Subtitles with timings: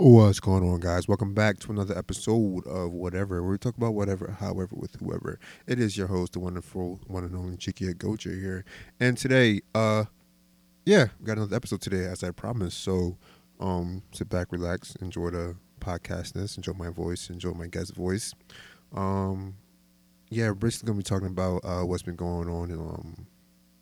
[0.00, 1.08] What's going on, guys?
[1.08, 5.40] Welcome back to another episode of Whatever, where we talk about whatever, however, with whoever.
[5.66, 8.64] It is your host, the wonderful one and only Chicky Gocha here.
[9.00, 10.04] And today, uh,
[10.86, 12.80] yeah, we got another episode today, as I promised.
[12.84, 13.18] So,
[13.58, 18.34] um, sit back, relax, enjoy the podcastness, enjoy my voice, enjoy my guest voice.
[18.94, 19.56] Um,
[20.30, 23.26] yeah, we're basically gonna be talking about uh what's been going on in um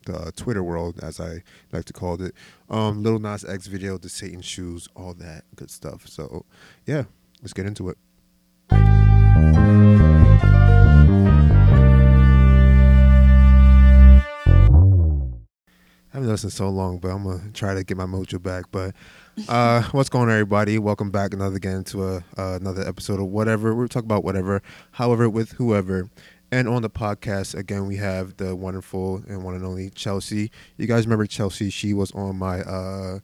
[0.07, 1.43] the Twitter world, as I
[1.73, 2.34] like to call it.
[2.70, 6.09] Um, Lil Nas X video, the Satan shoes, all that good stuff.
[6.09, 6.46] So,
[6.86, 7.05] yeah,
[7.43, 7.98] let's get into it.
[16.16, 18.64] I haven't listened so long, but I'm gonna try to get my mojo back.
[18.70, 18.95] But
[19.48, 20.78] uh, what's going on, everybody?
[20.78, 23.75] Welcome back another again to a uh, another episode of whatever.
[23.75, 26.09] We're talking about whatever, however, with whoever.
[26.52, 30.50] And on the podcast, again, we have the wonderful and one and only Chelsea.
[30.77, 31.70] You guys remember Chelsea?
[31.70, 33.19] She was on my uh,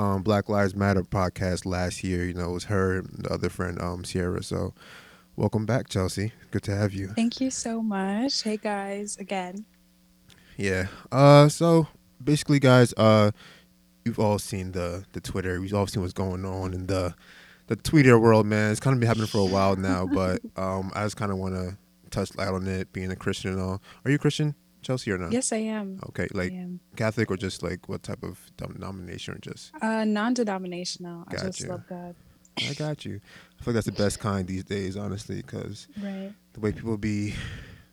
[0.00, 2.24] um, Black Lives Matter podcast last year.
[2.24, 4.42] You know, it was her and the other friend, um, Sierra.
[4.42, 4.74] So,
[5.36, 6.32] welcome back, Chelsea.
[6.50, 7.08] Good to have you.
[7.08, 8.42] Thank you so much.
[8.42, 9.64] Hey guys, again.
[10.56, 10.88] Yeah.
[11.12, 11.48] Uh.
[11.48, 11.86] So
[12.22, 12.92] basically, guys.
[12.96, 13.30] Uh,
[14.04, 15.60] you've all seen the the Twitter.
[15.60, 17.14] We've all seen what's going on in the
[17.68, 18.72] the Twitter world, man.
[18.72, 21.38] It's kind of been happening for a while now, but um, I just kind of
[21.38, 21.76] want to
[22.08, 23.82] touch light on it, being a Christian and all.
[24.04, 25.32] Are you Christian, Chelsea, or not?
[25.32, 26.00] Yes, I am.
[26.08, 26.52] Okay, like
[26.96, 29.72] Catholic or just like what type of denomination or just?
[29.80, 31.24] Uh, non-denominational.
[31.30, 31.68] Got I just you.
[31.68, 32.14] love God.
[32.68, 33.20] I got you.
[33.60, 36.32] I feel like that's the best kind these days, honestly, because Right.
[36.54, 37.34] the way people be,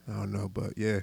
[0.08, 1.02] I don't know, but yeah,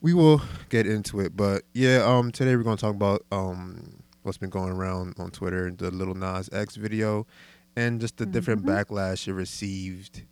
[0.00, 1.36] we will get into it.
[1.36, 5.70] But yeah, um, today we're gonna talk about um what's been going around on Twitter,
[5.70, 7.26] the Lil Nas X video,
[7.76, 8.68] and just the different Mhm.
[8.86, 10.22] backlash it received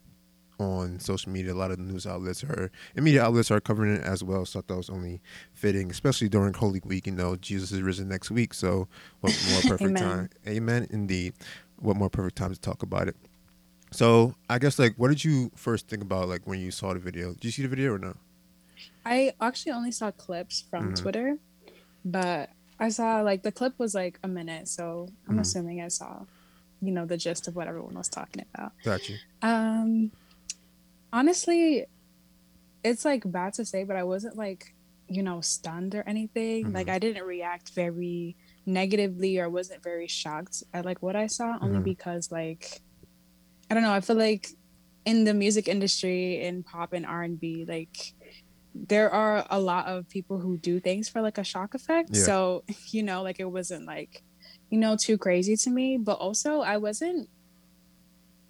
[0.62, 1.52] on social media.
[1.52, 4.44] A lot of the news outlets are and media outlets are covering it as well.
[4.46, 5.20] So I thought it was only
[5.52, 7.06] fitting, especially during Holy Week.
[7.06, 8.88] You know, Jesus is risen next week, so
[9.20, 10.02] what more perfect Amen.
[10.02, 10.28] time?
[10.46, 10.86] Amen.
[10.90, 11.34] Indeed,
[11.80, 13.16] what more perfect time to talk about it?
[13.90, 16.98] So I guess like, what did you first think about like when you saw the
[17.00, 17.32] video?
[17.34, 18.14] Did you see the video or no?
[19.04, 20.96] I actually only saw clips from Mhm.
[20.96, 21.36] Twitter,
[22.04, 25.40] but I saw like the clip was like a minute, so I'm Mhm.
[25.40, 26.24] assuming I saw,
[26.80, 28.72] you know, the gist of what everyone was talking about.
[28.82, 29.14] Gotcha.
[29.42, 30.12] Um,
[31.12, 31.86] honestly,
[32.84, 34.74] it's like bad to say, but I wasn't like,
[35.08, 36.72] you know, stunned or anything.
[36.72, 36.92] Like Mhm.
[36.94, 38.36] I didn't react very
[38.66, 41.84] negatively or wasn't very shocked at like what I saw, only Mhm.
[41.84, 42.80] because like
[43.70, 44.48] I don't know, I feel like
[45.06, 47.96] in the music industry in pop and R and B, like
[48.74, 52.10] there are a lot of people who do things for like a shock effect.
[52.12, 52.22] Yeah.
[52.22, 54.22] So, you know, like it wasn't like,
[54.70, 55.98] you know, too crazy to me.
[55.98, 57.28] But also I wasn't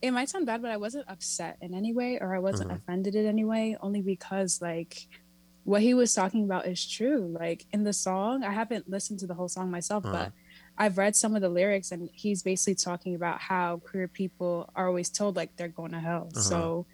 [0.02, 2.76] it might sound bad, but I wasn't upset in any way or I wasn't Mhm.
[2.76, 5.06] offended in any way, only because like
[5.64, 7.34] what he was talking about is true.
[7.38, 10.24] Like in the song, I haven't listened to the whole song myself, Uh-huh.
[10.24, 10.32] but
[10.76, 14.88] I've read some of the lyrics and he's basically talking about how queer people are
[14.88, 16.28] always told like they're going to hell.
[16.34, 16.40] Uh-huh.
[16.40, 16.86] So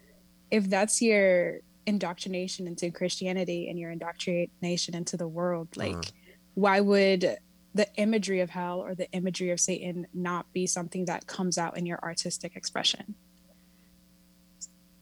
[0.51, 6.11] if that's your indoctrination into Christianity and your indoctrination into the world, like Uh-huh.
[6.53, 7.37] why would
[7.79, 11.77] the imagery of hell or the imagery of Satan not be something that comes out
[11.77, 13.15] in your artistic expression?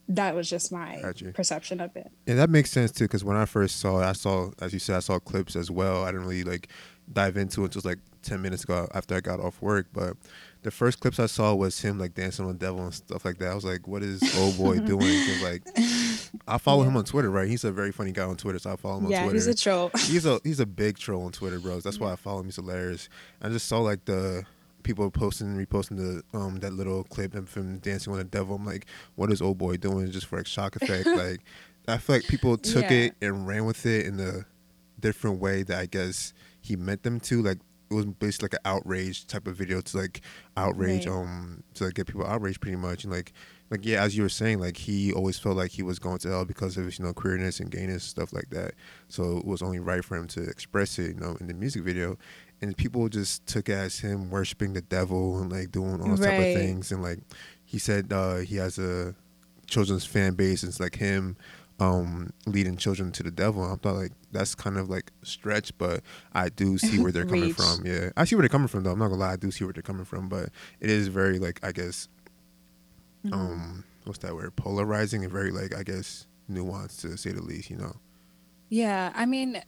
[0.08, 1.02] That was just my
[1.34, 2.12] perception of it.
[2.28, 3.06] Yeah, that makes sense too.
[3.06, 5.72] Because when I first saw it, I saw, as you said, I saw clips as
[5.72, 6.04] well.
[6.04, 6.68] I didn't really like
[7.12, 9.88] dive into it until like ten minutes ago after I got off work.
[9.92, 10.16] But
[10.62, 13.40] the first clips I saw was him like dancing on the devil and stuff like
[13.40, 13.52] that.
[13.52, 15.64] I was like, "What is old boy doing?" Because like
[16.48, 16.90] I follow Yeah.
[16.90, 17.48] him on Twitter, right?
[17.50, 19.36] He's a very funny guy on Twitter, so I follow him on yeah, Twitter.
[19.36, 19.92] he's a troll.
[19.98, 21.84] he's a he's a big troll on Twitter, bros.
[21.84, 22.46] That's why I follow him.
[22.46, 23.10] He's hilarious.
[23.42, 24.44] I just saw like the
[24.84, 28.56] people posting and reposting the um that little clip of him dancing on the devil.
[28.56, 31.06] I'm like, what is old boy doing just for like shock effect?
[31.16, 31.42] like
[31.88, 32.98] I feel like people took Yeah.
[32.98, 34.46] it and ran with it in a
[35.00, 37.42] different way that I guess he meant them to.
[37.42, 37.60] Like
[37.90, 40.22] it was basically like an outrage type of video to like
[40.58, 41.16] outrage Right.
[41.16, 43.32] um to like, get people outraged pretty much and like
[43.70, 46.30] like yeah as you were saying like he always felt like he was going to
[46.30, 48.74] hell because of his you know queerness and gayness stuff like that.
[49.10, 51.84] So it was only right for him to express it you know in the music
[51.84, 52.18] video.
[52.62, 56.40] And people just took it as him worshiping the devil and like doing all type
[56.40, 56.92] of things.
[56.92, 57.20] And like
[57.66, 59.16] he said uh he has a
[59.68, 61.36] children's fan base and it's like him
[61.80, 63.64] um leading children to the devil.
[63.64, 66.02] I thought like that's kind of like stretch but
[66.34, 67.86] i do see where they're coming from.
[67.86, 68.10] Yeah.
[68.18, 68.92] I see where they're coming from though.
[68.92, 69.34] I'm not gonna lie.
[69.34, 70.50] I do see where they're coming from but
[70.80, 72.08] it is very like i guess
[73.28, 73.34] Mhm.
[73.34, 77.70] um what's that word polarizing and very like i guess nuanced to say the least
[77.70, 77.94] you know
[78.70, 79.62] Yeah, I mean,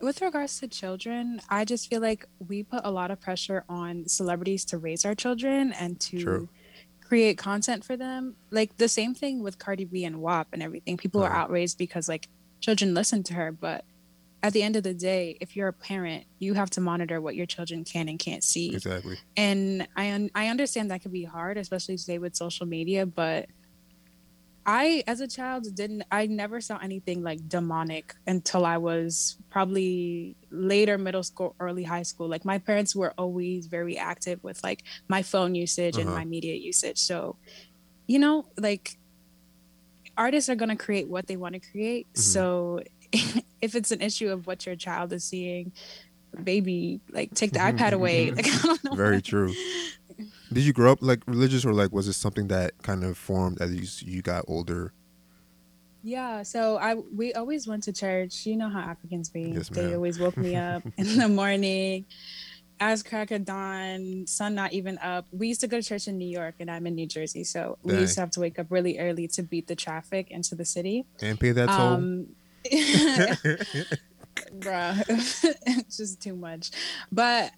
[0.00, 4.06] with regards to children, I just feel like we put a lot of pressure on
[4.06, 6.48] celebrities to raise our children and to True.
[7.00, 8.36] create content for them.
[8.52, 10.96] Like the same thing with Cardi B and WAP and everything.
[10.96, 11.38] People are Uh-huh.
[11.50, 12.28] outraged because like
[12.60, 13.84] children listen to her, but
[14.42, 17.34] at the end of the day, if you're a parent, you have to monitor what
[17.34, 18.74] your children can and can't see.
[18.74, 19.18] Exactly.
[19.36, 23.46] And I un- I understand that could be hard, especially today with social media, but
[24.66, 30.36] I as a child didn't I never saw anything like demonic until I was probably
[30.50, 32.28] later middle school, early high school.
[32.28, 36.18] Like my parents were always very active with like my phone usage and Uh-huh.
[36.18, 36.98] my media usage.
[36.98, 37.38] So,
[38.06, 38.98] you know, like
[40.16, 42.06] artists are going to create what they want to create.
[42.14, 42.20] Mhm.
[42.20, 42.80] So
[43.62, 45.72] if it's an issue of what your child is seeing,
[46.42, 48.30] baby, like take the iPad away.
[48.30, 48.94] Like I don't know.
[48.94, 49.52] Very true.
[50.52, 53.60] Did you grow up like religious, or like was it something that kind of formed
[53.60, 54.92] as you you got older?
[56.02, 58.46] Yeah, so I we always went to church.
[58.46, 59.52] You know how Africans be.
[59.54, 62.06] Yes, they always woke me up in the morning,
[62.80, 65.26] as crack of dawn, sun not even up.
[65.32, 67.78] We used to go to church in New York, and I'm in New Jersey, so
[67.82, 70.64] we used to have to wake up really early to beat the traffic into the
[70.64, 71.04] city.
[71.20, 71.80] And pay that toll.
[71.80, 72.28] Um,
[74.52, 76.70] bruh, it's just too much.
[77.12, 77.52] But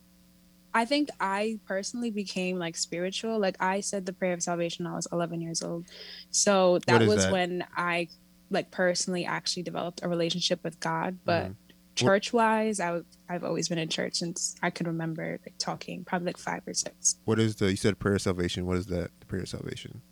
[0.73, 3.39] I think I personally became like spiritual.
[3.39, 5.87] Like I said the prayer of salvation when I was 11 years old.
[6.31, 7.33] So that is was that?
[7.33, 8.09] when I
[8.51, 11.19] like personally actually developed a relationship with God.
[11.25, 11.57] But Mhm.
[11.97, 13.05] church wise, i've
[13.45, 17.17] always been in church since I could remember like talking, probably like five or six.
[17.25, 17.71] what is the?
[17.71, 18.65] You said prayer of salvation.
[18.67, 19.11] What is that?
[19.21, 20.03] The prayer of salvation.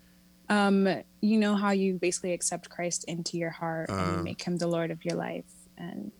[0.51, 0.89] Um,
[1.21, 4.17] you know how you basically accept Christ into your heart and Uh.
[4.19, 5.45] you make him the Lord of your life
[5.77, 6.11] and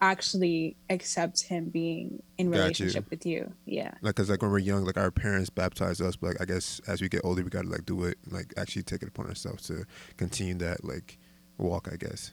[0.00, 2.62] actually accept him being in Got you.
[2.62, 3.52] relationship with you.
[3.64, 3.92] Yeah.
[4.02, 6.80] Like, cause like when we're young, like our parents baptized us, but like I guess
[6.86, 9.66] as we get older, we gotta like do it, like actually take it upon ourselves
[9.68, 9.84] to
[10.18, 11.18] continue that like
[11.56, 11.88] walk.
[11.90, 12.32] I guess.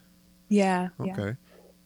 [0.49, 0.89] Yeah.
[1.03, 1.13] Yeah.
[1.13, 1.37] Okay.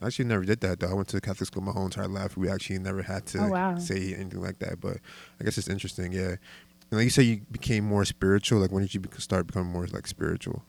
[0.01, 0.89] I actually never did that though.
[0.89, 2.37] I went to Catholic school my whole entire life.
[2.37, 3.77] We actually never had to Oh, wow.
[3.77, 4.79] say anything like that.
[4.79, 4.97] But
[5.39, 6.11] I guess it's interesting.
[6.11, 6.35] Yeah.
[6.89, 8.59] And like you say, you became more spiritual.
[8.59, 10.63] Like when did you start becoming more like spiritual?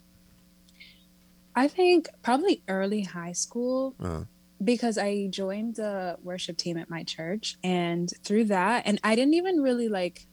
[1.55, 4.25] I think probably early high school Uh,
[4.63, 9.35] because I joined the worship team at my church and through that and I didn't
[9.35, 10.27] even really like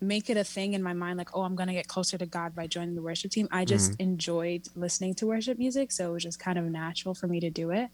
[0.00, 2.26] make it a thing in my mind like oh I'm going to get closer to
[2.26, 3.48] God by joining the worship team.
[3.50, 7.26] I just enjoyed listening to worship music so it was just kind of natural for
[7.26, 7.88] me to do it.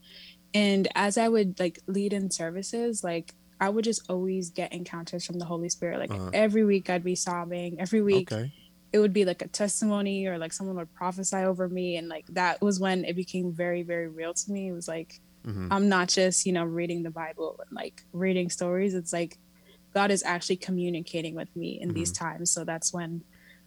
[0.53, 5.25] And as I would like lead in services like I would just always get encounters
[5.25, 5.99] from the Holy Spirit.
[5.99, 6.29] Like Uh-huh.
[6.33, 7.79] every week I'd be sobbing.
[7.79, 8.51] Every week okay.
[8.93, 12.25] it would be like a testimony or like someone would prophesy over me and like
[12.27, 15.89] that was when it became very very real to me it was like hmm i'm
[15.89, 19.37] not just you know reading the bible and like reading stories it's like
[19.93, 23.21] god is actually communicating with me in these times so that's when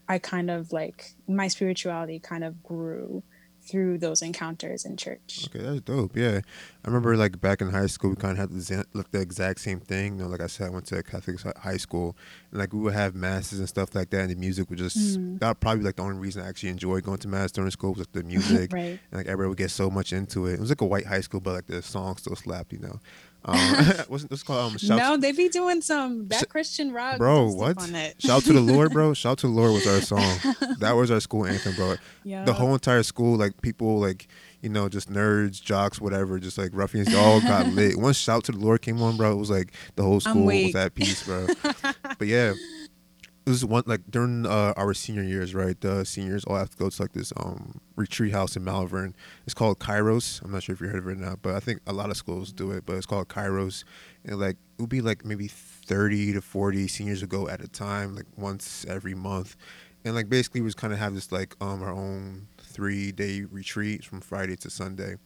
[0.09, 3.23] i kind of like my spirituality kind of grew
[3.71, 6.17] through those encounters in church Okay, that's dope.
[6.17, 6.41] Yeah,
[6.85, 9.61] I remember like back in high school, we kind of had the, like, the exact
[9.61, 10.19] same thing.
[10.19, 12.17] You know, like I said, I went to a Catholic high school,
[12.51, 14.91] and like we would have masses and stuff like that, and the music would just
[15.01, 15.39] Mm.
[15.39, 18.01] that probably like the only reason I actually enjoyed going to mass during school was
[18.01, 18.73] like the music.
[18.81, 20.55] right and like everybody would get so much into it.
[20.55, 22.99] It was like a white high school, but like the songs still slapped, you know.
[23.45, 23.57] Um,
[24.09, 27.51] wasn't this called um, shout no they be doing some that christian rock bro?
[27.51, 27.79] What?
[27.83, 28.21] on it.
[28.21, 29.15] Shout to the Lord, bro.
[29.21, 30.55] Shout to the Lord was our song.
[30.79, 31.97] That was our school anthem, bro.
[32.25, 34.29] The whole entire school, like people, like
[34.61, 37.97] you know, just nerds, jocks, whatever, just like ruffians, they all got lit.
[37.97, 40.75] Once "Shout to the Lord" came on, bro, it was like the whole school was
[40.75, 41.47] at peace, bro.
[42.19, 42.53] but yeah,
[43.47, 45.81] it was one like during uh, our senior years, right?
[45.81, 49.15] The seniors all have to go to like this um retreat house in Malvern.
[49.45, 50.43] It's called Kairos.
[50.45, 52.11] I'm not sure if you heard of it or not, but I think a lot
[52.11, 52.85] of schools do it.
[52.87, 53.85] But it's called Kairos,
[54.25, 57.69] and like it would be like maybe 30 to 40 seniors would go at a
[57.69, 59.57] time, like once every month,
[60.05, 63.43] and like basically we just kind of have this like um our own three day
[63.51, 65.17] retreat from Friday to Sunday.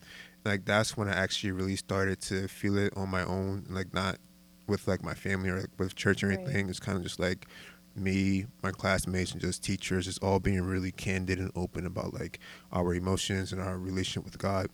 [0.44, 4.18] Like that's when I actually really started to feel it on my own, like not
[4.66, 6.40] with like my family or like with church or Right.
[6.40, 6.68] anything.
[6.70, 7.46] It's kind of just like
[7.96, 12.38] me, my classmates, and just teachers, just all being really candid and open about like
[12.72, 14.68] our emotions and our relationship with God.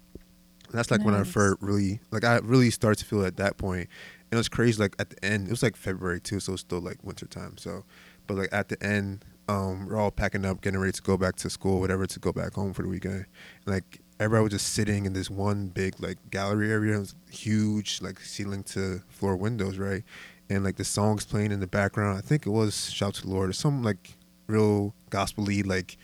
[0.69, 1.25] And that's like when I Nice.
[1.25, 3.89] first really like I really started to feel at that point.
[4.31, 4.81] And it was crazy.
[4.81, 7.57] Like at the end, it was like February too, so it's still like winter time.
[7.59, 7.85] So,
[8.27, 11.37] but like at the end, um, we're all packing up, getting ready to go back
[11.37, 13.27] to school, whatever, to go back home for the weekend.
[13.67, 17.15] And, like everybody was just sitting in this one big like gallery area, it was
[17.31, 20.05] huge, like ceiling to floor windows, right?
[20.51, 22.19] And like the songs playing in the background.
[22.19, 25.97] I think it was "Shout to the Lord" or some like real gospel-y, like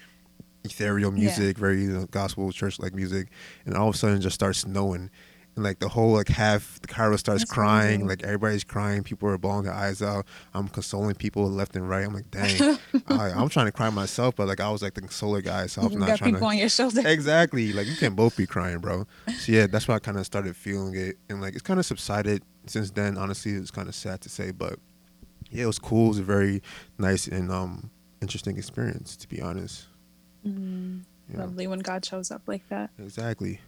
[0.64, 1.18] ethereal Yeah.
[1.18, 3.28] music, very you know, gospel church like music.
[3.64, 5.10] And all of a sudden, it just starts snowing.
[5.56, 8.08] And like the whole like half the Cairo starts That's crying, crazy.
[8.08, 10.26] like everybody's crying, people are bawling their eyes out.
[10.52, 12.04] I'm consoling people left and right.
[12.06, 15.00] I'm like, dang, I, I'm trying to cry myself, but like I was like the
[15.00, 16.52] consoler guy, so I was you not got trying people to.
[16.52, 19.06] on your shoulder Exactly, like you can both be crying, bro.
[19.38, 21.86] So yeah, that's why I kind of started feeling it, and like it's kind of
[21.86, 23.16] subsided since then.
[23.16, 24.78] Honestly, it's kind of sad to say, but
[25.50, 26.06] yeah, it was cool.
[26.06, 26.62] It was a very
[26.98, 27.88] nice and um
[28.20, 29.86] interesting experience, to be honest.
[30.46, 31.40] Mm, Yeah.
[31.40, 33.60] lovely when god shows up like that Exactly.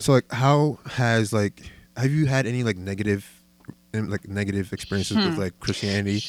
[0.00, 1.62] So like, how has like
[1.96, 3.30] have you had any like negative,
[3.92, 5.24] like negative experiences hmm.
[5.26, 6.24] with like Christianity?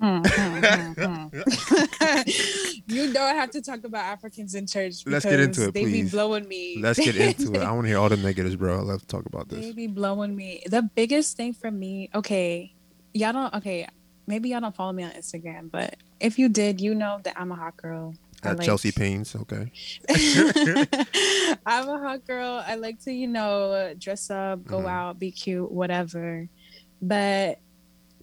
[0.00, 1.26] Hmm, hmm,
[2.86, 5.04] you don't have to talk about Africans in church.
[5.04, 6.04] Let's get into it, they please.
[6.04, 6.78] be blowing me.
[6.80, 7.60] Let's get into it.
[7.60, 8.78] I want to hear all the negatives, bro.
[8.78, 9.60] I love to talk about this.
[9.60, 10.62] They be blowing me.
[10.66, 12.74] The biggest thing for me, okay,
[13.12, 13.52] y'all don't.
[13.52, 13.86] Okay,
[14.26, 17.52] maybe y'all don't follow me on Instagram, but if you did, you know that I'm
[17.52, 18.14] a hot girl.
[18.42, 19.70] At like, Chelsea Paynes, okay.
[21.66, 22.62] I'm a hot girl.
[22.66, 24.88] I like to, you know, dress up, go mm-hmm.
[24.88, 26.48] out, be cute, whatever.
[27.02, 27.58] But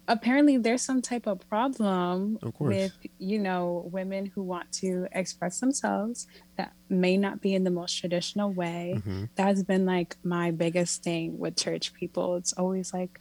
[0.08, 5.60] apparently there's some type of problem of with you know women who want to express
[5.60, 9.24] themselves that may not be in the most traditional way mm-hmm.
[9.36, 13.20] that has been like my biggest thing with church people it's always like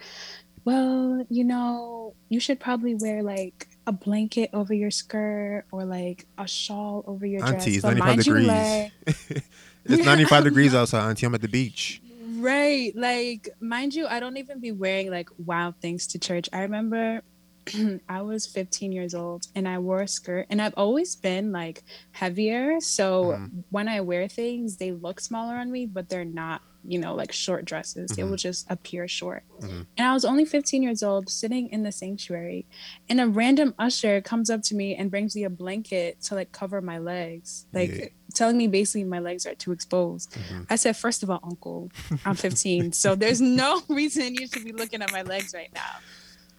[0.63, 6.27] well you know you should probably wear like a blanket over your skirt or like
[6.37, 7.65] a shawl over your dress.
[7.65, 8.91] auntie, dress it's 95 degrees like...
[9.85, 12.01] it's 95 degrees outside auntie i'm at the beach
[12.37, 12.95] Right.
[12.95, 16.47] Like, mind you, I don't even be wearing like wild things to church.
[16.53, 17.21] I remember
[18.09, 21.83] I was 15 years old and I wore a skirt and I've always been like
[22.11, 22.79] heavier.
[22.79, 23.63] So mm.
[23.71, 27.31] when I wear things, they look smaller on me, but they're not, you know, like
[27.31, 28.11] short dresses.
[28.11, 28.21] Mm-hmm.
[28.21, 29.43] It will just appear short.
[29.61, 29.81] Mm-hmm.
[29.97, 32.65] And I was only 15 years old sitting in the sanctuary
[33.09, 36.51] and a random usher comes up to me and brings me a blanket to like
[36.51, 37.65] cover my legs.
[37.73, 38.05] Like, yeah
[38.37, 40.31] telling me basically my legs are too exposed.
[40.31, 40.63] Mm-hmm.
[40.69, 41.89] I said, first of all, uncle,
[42.25, 45.97] I'm 15, so there's no reason you should be looking at my legs right now.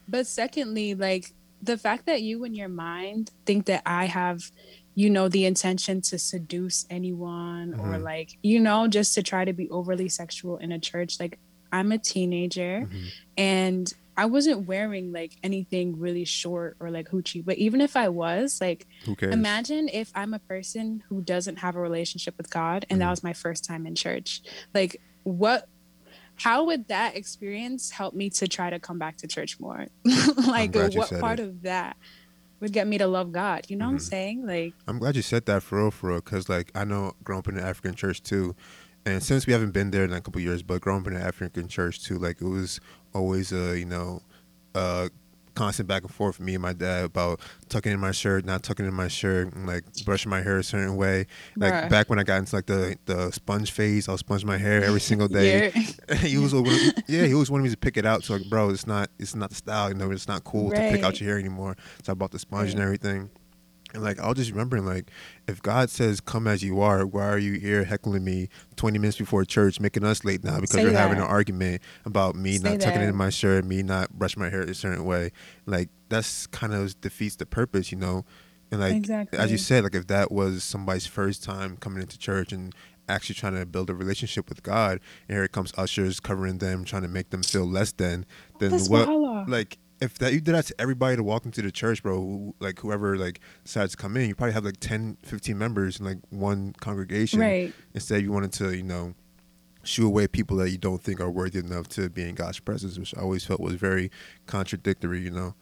[0.08, 1.32] But secondly, like
[1.62, 4.50] the fact that you in your mind think that I have,
[4.98, 7.88] you know, the intention to seduce anyone mm-hmm.
[7.88, 11.38] or like, you know, just to try to be overly sexual in a church, like
[11.70, 13.04] I'm a teenager mm-hmm.
[13.36, 18.08] and I wasn't wearing like anything really short or like hoochie, but even if I
[18.08, 18.88] was, like,
[19.22, 23.04] imagine if I'm a person who doesn't have a relationship with God and mm.
[23.04, 24.42] that was my first time in church.
[24.74, 25.68] Like, what,
[26.34, 29.86] how would that experience help me to try to come back to church more?
[30.48, 31.44] like, what part it.
[31.44, 31.96] of that
[32.60, 33.66] would get me to love God?
[33.68, 33.94] You know mm-hmm.
[33.94, 34.08] what I'm mm-hmm.
[34.08, 34.46] saying?
[34.46, 37.40] Like, I'm glad you said that for real, for real, because like I know growing
[37.40, 38.54] up in the African church too
[39.08, 41.22] and since we haven't been there in a couple years, but growing up in an
[41.22, 42.78] African church too, like it was
[43.14, 44.22] always a you know,
[44.74, 45.10] a
[45.58, 48.62] constant back and forth for me and my dad about tucking in my shirt, not
[48.62, 51.26] tucking in my shirt, and like brushing my hair a certain way.
[51.56, 51.90] Like Bruh.
[51.90, 55.00] back when I got into like the the sponge phase, I'll sponge my hair every
[55.00, 55.70] single day.
[56.18, 56.54] he was
[57.08, 58.24] yeah, he always wanted me to pick it out.
[58.24, 60.90] So like, bro, it's not it's not the style, you know, it's not cool right.
[60.90, 61.76] to pick out your hair anymore.
[62.02, 62.74] So I bought the sponge right.
[62.74, 63.30] and everything.
[63.94, 65.10] And like I'll just remember like
[65.46, 69.18] if God says come as you are, why are you here heckling me twenty minutes
[69.18, 70.98] before church, making us late now because Say you're that.
[70.98, 74.50] having an argument about me Say not tucking in my shirt, me not brushing my
[74.50, 75.32] hair a certain way.
[75.66, 78.24] Like that's kind of defeats the purpose, you know.
[78.70, 79.38] And like exactly.
[79.38, 82.74] as you said, like if that was somebody's first time coming into church and
[83.08, 86.84] actually trying to build a relationship with God, and here it comes ushers covering them,
[86.84, 88.26] trying to make them feel less than,
[88.58, 89.48] then That's what?
[89.48, 92.78] Like if that you did that to everybody to walk into the church, bro, like
[92.80, 96.18] whoever like decides to come in, you probably have like 10, 15 members in like
[96.30, 97.40] one congregation.
[97.40, 97.72] Right.
[97.94, 99.14] Instead, you wanted to, you know,
[99.82, 102.98] shoo away people that you don't think are worthy enough to be in God's presence,
[102.98, 104.10] which I always felt was very
[104.46, 105.54] contradictory, you know.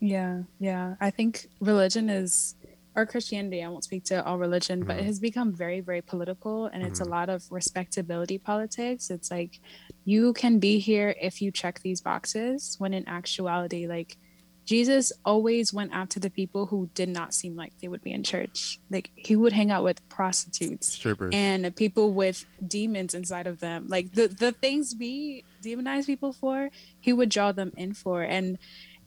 [0.00, 0.96] Yeah, yeah.
[1.00, 2.56] I think religion is
[2.96, 4.88] or Christianity, I won't speak to all religion, mm-hmm.
[4.88, 7.08] but it has become very, very political and it's mm-hmm.
[7.08, 9.10] a lot of respectability politics.
[9.10, 9.60] It's like
[10.04, 14.16] you can be here if you check these boxes, when in actuality, like
[14.64, 18.22] Jesus always went after the people who did not seem like they would be in
[18.22, 18.80] church.
[18.90, 21.34] Like he would hang out with prostitutes Strippers.
[21.34, 23.86] and people with demons inside of them.
[23.88, 26.70] Like the the things we demonize people for,
[27.00, 28.22] he would draw them in for.
[28.22, 28.58] And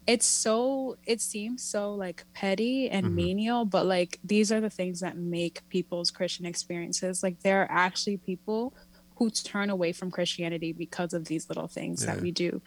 [0.08, 3.16] it's so it seems so like petty and mm-hmm.
[3.16, 7.22] menial but like these are the things that make people's christian experiences.
[7.22, 8.74] Like there are actually people
[9.18, 12.14] who turn away from christianity because of these little things yeah.
[12.14, 12.62] that we do.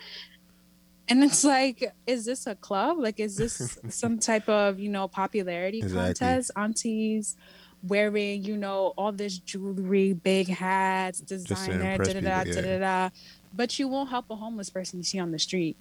[1.08, 2.98] And it's like is this a club?
[2.98, 6.14] Like is this some type of you know popularity exactly.
[6.14, 6.50] contest?
[6.56, 7.36] Aunties
[7.82, 13.10] wearing you know all this jewelry big hats designer da da da da da
[13.54, 15.78] but you won't help a homeless person you see on the street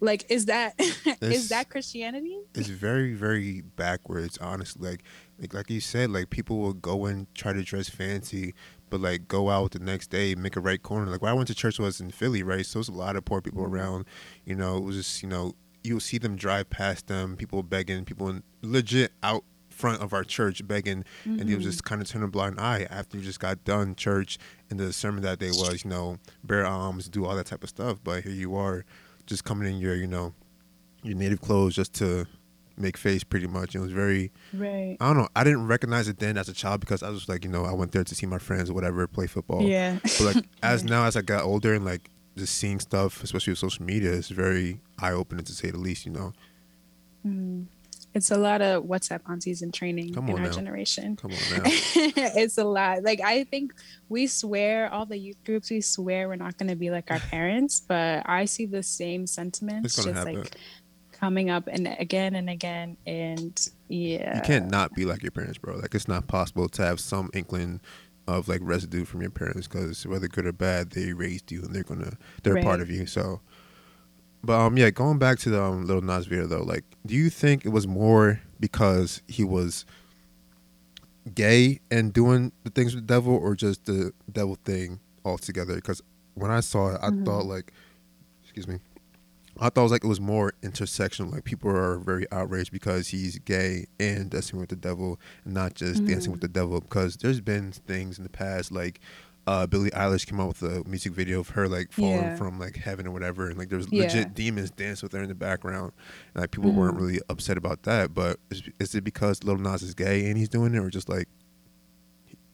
[0.00, 0.74] like, is that
[1.20, 2.38] is that Christianity?
[2.54, 4.90] It's very very backwards, honestly.
[4.90, 5.04] Like,
[5.38, 8.54] like like you said, like people will go and try to dress fancy,
[8.88, 11.10] but like go out the next day, make a right corner.
[11.10, 12.64] Like when I went to church was in Philly, right?
[12.64, 13.74] So there's a lot of poor people mm-hmm.
[13.74, 14.04] around.
[14.44, 18.04] You know, it was just you know you'll see them drive past them, people begging,
[18.04, 21.40] people in legit out front of our church begging, mm-hmm.
[21.40, 23.94] and he was just kind of turning a blind eye after you just got done
[23.94, 24.38] church
[24.68, 27.70] and the sermon that day was, you know, bear arms, do all that type of
[27.70, 27.98] stuff.
[28.04, 28.84] But here you are
[29.30, 30.34] just coming in your, you know,
[31.02, 32.26] your native clothes just to
[32.76, 33.74] make face pretty much.
[33.74, 34.96] It was very Right.
[35.00, 35.28] I don't know.
[35.34, 37.72] I didn't recognize it then as a child because I was like, you know, I
[37.72, 39.62] went there to see my friends or whatever play football.
[39.62, 39.98] Yeah.
[40.02, 43.58] But like as now as I got older and like just seeing stuff, especially with
[43.58, 46.04] social media, it's very eye opening to say the least.
[46.06, 46.32] You know.
[47.26, 47.66] Mhm.
[48.12, 50.50] It's a lot of WhatsApp aunties in training in our now.
[50.50, 51.16] generation.
[51.16, 51.62] Come on now.
[51.64, 53.04] it's a lot.
[53.04, 53.72] Like I think
[54.08, 57.18] we swear all the youth groups we swear we're not going to be like our
[57.30, 60.40] parents, but I see the same sentiments just happen.
[60.40, 60.56] like
[61.12, 64.36] coming up and again and again and yeah.
[64.36, 65.76] You can't not be like your parents, bro.
[65.76, 67.80] Like it's not possible to have some inkling
[68.26, 71.74] of like residue from your parents because whether good or bad, they raised you and
[71.74, 73.06] they're gonna they're a part of you.
[73.06, 73.40] So,
[74.42, 77.30] but um, yeah, going back to the um, Lil Nas video though, like, do you
[77.30, 79.84] think it was more because he was
[81.34, 85.74] gay and doing the things with the devil, or just the devil thing altogether?
[85.74, 86.02] Because
[86.34, 87.24] when I saw it, I Mhm.
[87.24, 87.72] thought like,
[88.42, 88.78] excuse me,
[89.58, 91.32] I thought it was like it was more intersectional.
[91.32, 95.74] Like people are very outraged because he's gay and dancing with the devil, and not
[95.74, 96.34] just dancing Mhm.
[96.34, 96.80] with the devil.
[96.80, 99.00] Because there's been things in the past, like
[99.46, 102.36] uh, Billie Eilish came out with a music video of her like falling Yeah.
[102.36, 104.02] from like heaven or whatever, and like there's Yeah.
[104.04, 105.92] legit demons dance with her in the background,
[106.34, 107.00] and like people weren't Mhm.
[107.00, 108.14] really upset about that.
[108.14, 111.08] But is, is it because Lil Nas is gay and he's doing it, or just
[111.08, 111.28] like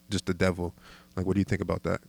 [0.09, 0.73] just the devil?
[1.15, 2.01] Like, what do you think about that?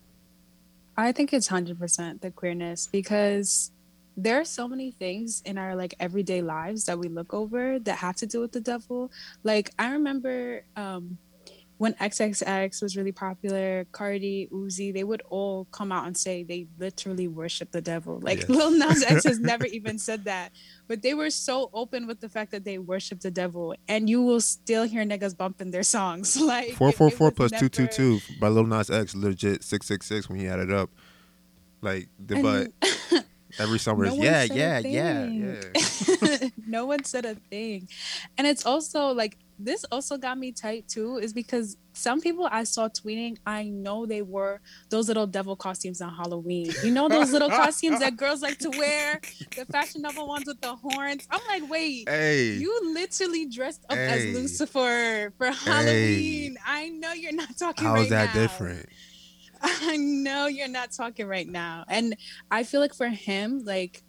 [0.96, 3.70] I think it's 100% the queerness because
[4.16, 7.98] there are so many things in our like everyday lives that we look over that
[7.98, 9.12] have to do with the devil.
[9.44, 11.18] Like I remember um
[11.78, 16.66] when XXX was really popular, Carti, Uzi, they would all come out and say they
[16.76, 18.18] literally worship the devil.
[18.20, 18.48] Like Yes.
[18.48, 20.50] Lil Nas X has never even said that,
[20.88, 24.20] but they were so open with the fact that they worship the devil, and you
[24.22, 26.36] will still hear niggas bumping their songs.
[26.48, 30.06] Like Four four four plus two two two by Lil Nas X, legit six six
[30.06, 30.90] six when he added up.
[31.82, 33.24] Like the but
[33.58, 36.48] every summer No yeah yeah yeah yeah.
[36.66, 37.88] no one said a thing.
[38.36, 42.64] And it's also like this also got me tight too, is because some people I
[42.64, 46.70] saw tweeting, I know they wore those little devil costumes on Halloween.
[46.84, 49.20] You know those little costumes that girls like to wear,
[49.56, 51.26] the Fashion Nova ones with the horns.
[51.30, 56.56] I'm like, wait, Hey, you literally dressed up as Lucifer for Halloween.
[56.64, 58.40] I know you're not talking how right is that now.
[58.40, 58.88] different?
[59.62, 61.84] I know you're not talking right now.
[61.88, 62.16] And
[62.50, 64.04] I feel like for him, like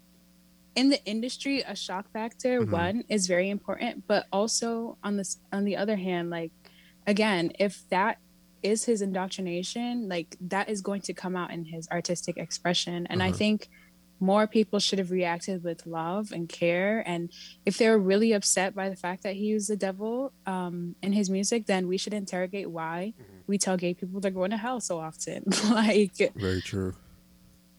[0.75, 2.71] in the industry, a shock factor, Mhm.
[2.71, 4.05] one, is very important.
[4.07, 6.51] But also on this on the other hand, like
[7.07, 8.17] again, if that
[8.61, 13.07] is his indoctrination, like that is going to come out in his artistic expression.
[13.07, 13.35] And I Mhm.
[13.37, 13.69] think
[14.21, 17.01] more people should have reacted with love and care.
[17.07, 17.31] And
[17.65, 21.29] if they're really upset by the fact that he used the devil um, in his
[21.29, 23.43] music, then we should interrogate why Mhm.
[23.47, 25.43] we tell gay people they're going to hell so often.
[25.71, 26.95] like, Very true.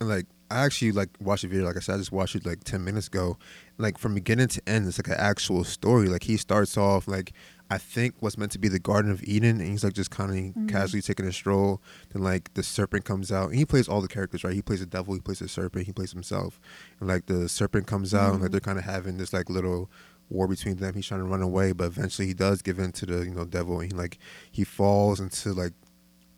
[0.01, 1.65] And like I actually like watched the video.
[1.67, 3.39] Like I said, I just watched it like ten minutes ago.
[3.79, 6.09] Like from beginning to end, it's like an actual story.
[6.09, 7.33] Like he starts off like
[7.73, 10.31] I think what's meant to be the Garden of Eden, and he's like just kind
[10.33, 10.69] of Mhm.
[10.69, 11.81] casually taking a stroll.
[12.13, 14.53] Then like the serpent comes out, and he plays all the characters, right?
[14.55, 16.59] He plays the devil, he plays the serpent, he plays himself,
[16.99, 19.89] and like the serpent comes out, and like they're kind of having this like little
[20.31, 20.95] war between them.
[20.95, 23.45] He's trying to run away, but eventually he does give in to the you know
[23.45, 24.19] devil, and he like
[24.51, 25.73] he falls into like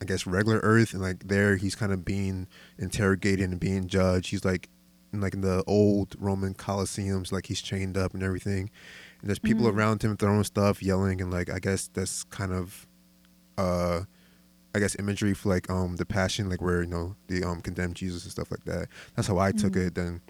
[0.02, 4.30] I guess regular Earth, and like there he's kind of being interrogated and being judged.
[4.30, 4.68] He's like
[5.12, 8.68] in like in the old Roman Colosseums, like he's chained up and everything.
[9.20, 9.74] And there's people Mhm.
[9.76, 12.86] around him throwing stuff, yelling, and like I guess that's kind of
[13.56, 14.00] uh
[14.74, 17.94] I guess imagery for like um the passion, like where you know they um condemned
[17.94, 18.88] Jesus and stuff like that.
[19.14, 19.86] That's how I took Mhm.
[19.86, 19.94] it.
[19.94, 20.20] Then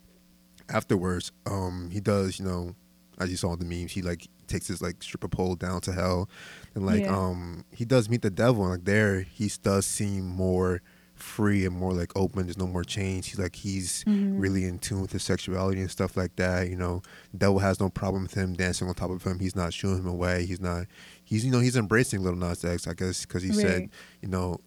[0.68, 2.74] afterwards, um he does you know
[3.18, 5.92] as you saw in the memes, he like takes his like stripper pole down to
[5.92, 6.28] hell,
[6.74, 7.16] and like Yeah.
[7.16, 10.80] um he does meet the devil, and like there he does seem more
[11.14, 12.46] free and more like open.
[12.46, 13.26] There's no more chains.
[13.26, 14.40] He's like he's Mhm.
[14.40, 16.68] really in tune with his sexuality and stuff like that.
[16.68, 17.02] You know,
[17.36, 19.38] devil has no problem with him dancing on top of him.
[19.38, 20.46] He's not shooing him away.
[20.46, 20.86] He's not.
[21.24, 22.88] He's you know he's embracing Lil Nas X.
[22.88, 24.58] I guess because he said you know.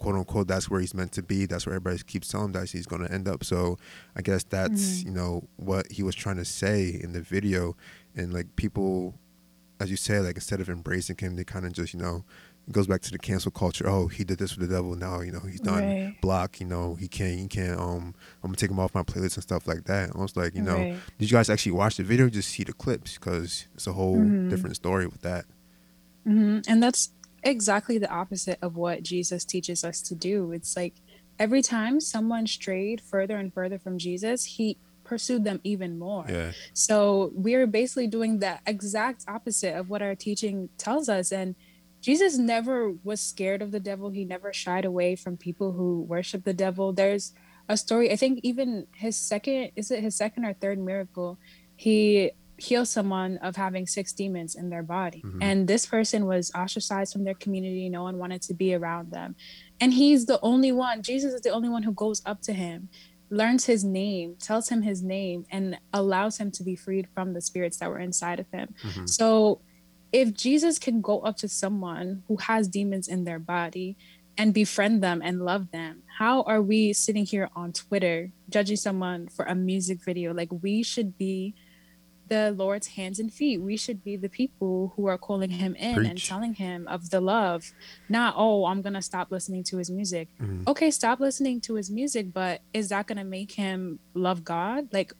[0.00, 1.46] "Quote unquote," that's where he's meant to be.
[1.46, 3.44] That's where everybody keeps telling him that he's going to end up.
[3.44, 3.78] So,
[4.16, 5.04] I guess that's Mhm.
[5.04, 7.76] you know what he was trying to say in the video,
[8.16, 9.14] and like people,
[9.82, 12.24] as you say, like instead of embracing him, they kind of just you know
[12.68, 13.88] it goes back to the cancel culture.
[13.88, 14.94] Oh, he did this for the devil.
[14.94, 16.14] Now you know he's done Right.
[16.20, 16.60] block.
[16.60, 17.38] You know he can't.
[17.40, 17.78] He can't.
[17.78, 20.10] Um, I'm gonna take him off my playlist and stuff like that.
[20.14, 20.92] I was like, you know, Right.
[21.18, 22.26] did you guys actually watch the video?
[22.26, 24.48] or Just see the clips because it's a whole Mhm.
[24.48, 25.44] different story with that.
[26.24, 27.10] hmm And that's
[27.42, 30.52] exactly the opposite of what Jesus teaches us to do.
[30.52, 30.94] It's like
[31.38, 34.76] every time someone strayed further and further from Jesus, he
[35.12, 36.24] pursued them even more.
[36.26, 36.52] Yeah.
[36.72, 41.32] So we're basically doing the exact opposite of what our teaching tells us.
[41.32, 41.54] And
[42.00, 44.08] Jesus never was scared of the devil.
[44.08, 46.86] He never shied away from people who worship the devil.
[46.94, 47.34] There's
[47.68, 51.38] a story, I think even his second, is it his second or third miracle?
[51.76, 55.22] He heal someone of having six demons in their body.
[55.24, 55.42] Mhm.
[55.42, 57.88] And this person was ostracized from their community.
[57.88, 59.34] No one wanted to be around them.
[59.80, 62.88] And he's the only one, Jesus is the only one who goes up to him,
[63.32, 67.40] learns his name, tells him his name, and allows him to be freed from the
[67.40, 68.74] spirits that were inside of him.
[68.82, 69.08] Mhm.
[69.08, 69.60] So
[70.12, 73.96] if Jesus can go up to someone who has demons in their body
[74.36, 79.28] and befriend them and love them, how are we sitting here on Twitter judging someone
[79.28, 80.34] for a music video?
[80.34, 81.54] Like we should be
[82.32, 83.58] the Lord's hands and feet.
[83.70, 87.20] We should be the people who are calling him in and telling him of the
[87.20, 87.60] love.
[88.08, 90.26] Not, oh, I'm gonna stop listening to his music.
[90.40, 90.62] Mhm.
[90.72, 94.80] Okay, stop listening to his music, but is that gonna make him love God?
[94.98, 95.12] Like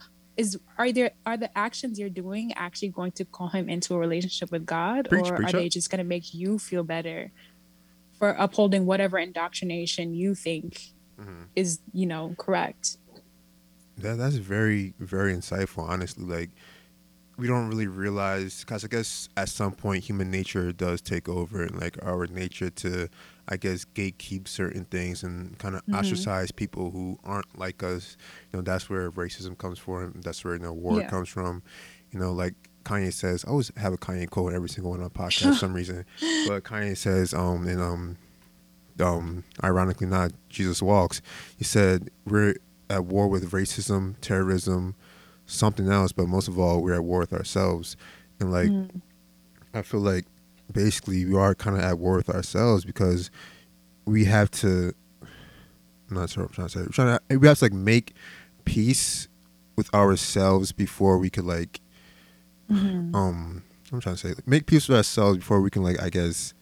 [0.43, 3.99] is are there are the actions you're doing actually going to call him into a
[4.07, 5.01] relationship with God?
[5.11, 7.31] Preach, or preach are they just gonna make you feel better
[8.19, 10.71] for upholding whatever indoctrination you think
[11.21, 11.45] Mhm.
[11.55, 12.97] is, you know, correct?
[13.99, 15.83] That that's very very insightful.
[15.95, 16.51] Honestly, like
[17.39, 21.63] we don't really realize because I guess at some point human nature does take over,
[21.63, 23.09] and like our nature to,
[23.49, 25.99] I guess, gatekeep certain things and kind of Mhm.
[25.99, 28.17] ostracize people who aren't like us.
[28.53, 30.21] You know, that's where racism comes from.
[30.23, 31.09] That's where you know war Yeah.
[31.09, 31.63] comes from.
[32.13, 35.09] You know, like Kanye says, I always have a Kanye quote every single one on
[35.11, 36.05] podcast for some reason.
[36.47, 38.17] But Kanye says, um, and um,
[39.01, 41.23] um, ironically not, Jesus walks.
[41.57, 42.57] He said, "We're
[42.91, 44.95] at war with racism, terrorism,
[45.53, 47.97] something else, but most of all, we're at war with ourselves."
[48.41, 49.01] And like, Mm.
[49.75, 50.27] I feel like
[50.73, 53.31] basically we are kind of at war with ourselves because
[54.05, 54.93] we have to.
[56.11, 56.81] I'm not sure what I'm trying to say.
[56.81, 57.39] We're trying to.
[57.39, 58.15] We have to like make
[58.65, 59.29] peace
[59.77, 61.81] with ourselves before we could like
[62.71, 63.15] Mhm.
[63.15, 63.63] um
[63.93, 66.55] I'm trying to say like, make peace with ourselves before we can like I guess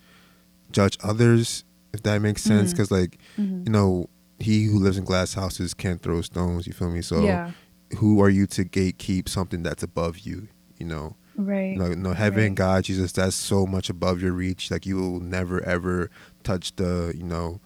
[0.72, 3.66] judge others if that makes sense because like Mhm.
[3.66, 7.22] you know he who lives in glass houses can't throw stones you feel me so
[7.24, 7.50] yeah,
[7.98, 10.48] who are you to gatekeep something that's above you
[10.79, 11.76] you know right.
[11.76, 12.55] no no heaven Right.
[12.55, 16.11] god jesus that's so much above your reach like you will never ever
[16.42, 17.61] touch the you know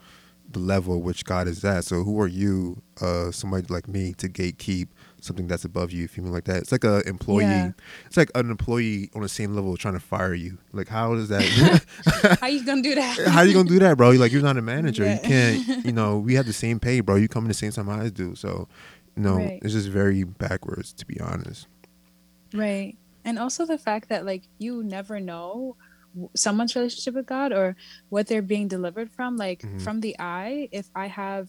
[0.51, 4.29] the level which god is at so who are you uh somebody like me to
[4.29, 4.89] gatekeep
[5.21, 7.71] something that's above you if you mean like that it's like a employee Yeah.
[8.07, 11.29] it's like an employee on the same level trying to fire you like how does
[11.31, 11.43] that
[12.41, 13.19] How you gonna do that?
[13.29, 15.93] how you gonna do that bro You like you're not a manager you can't you
[15.99, 18.35] know we have the same pay bro you come in the same time i do
[18.37, 18.69] so
[19.16, 19.59] know Right.
[19.62, 21.66] it's just very backwards to be honest
[22.53, 22.96] Right.
[23.24, 25.77] And also the fact that like you never know
[26.37, 27.74] someone's relationship with God or
[28.09, 29.81] what they're being delivered from like Mhm.
[29.83, 31.48] from the eye if I have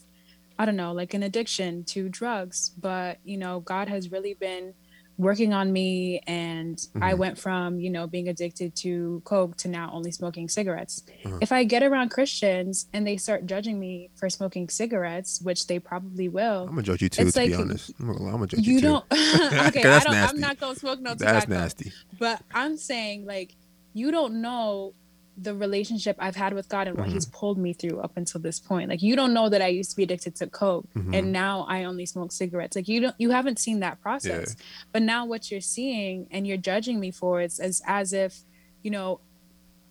[0.58, 4.74] I don't know like an addiction to drugs but you know God has really been
[5.18, 7.18] working on me and I Mhm.
[7.18, 11.04] went from you know being addicted to coke to now only smoking cigarettes.
[11.26, 11.38] Uh-huh.
[11.42, 15.80] If I get around Christians and they start judging me for smoking cigarettes, which they
[15.80, 18.48] probably will, i'm gonna judge you too It's to be honest i'm gonna, I'm gonna
[18.48, 20.36] judge you, you too don't okay, I don't nasty.
[20.36, 21.34] I'm not gonna smoke no tobacco.
[21.34, 23.56] that's nasty But I'm saying like
[23.94, 24.94] you don't know
[25.38, 27.14] the relationship I've had with God and what Mhm.
[27.14, 28.90] He's pulled me through up until this point.
[28.90, 31.14] Like you don't know that I used to be addicted to coke Mhm.
[31.14, 32.76] and now I only smoke cigarettes.
[32.76, 34.56] Like you don't you haven't seen that process.
[34.94, 38.44] But now what you're seeing and you're judging me for it's as as if,
[38.82, 39.20] you know,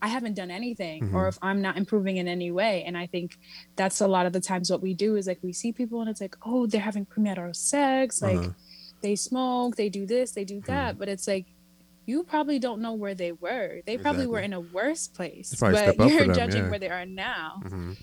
[0.00, 1.28] I haven't done anything or Mhm.
[1.28, 2.82] if I'm not improving in any way.
[2.84, 3.38] And I think
[3.76, 6.08] that's a lot of the times what we do is like we see people and
[6.10, 8.50] it's like, oh, they're having premarital sex, like Uh-huh.
[9.02, 11.46] they smoke, they do this, they do that, but it's like
[12.06, 13.80] you probably don't know where they were.
[13.86, 16.26] They probably were in a worse place, It's probably a but step up for you're
[16.26, 16.70] them, judging yeah.
[16.70, 17.62] where they are now.
[17.64, 17.96] Mhm.